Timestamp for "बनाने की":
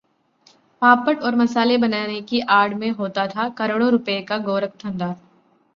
1.77-2.39